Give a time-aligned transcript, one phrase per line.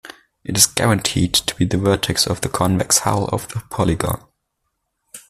[0.43, 4.23] It is guaranteed to be the vertex of the convex hull of the polygon.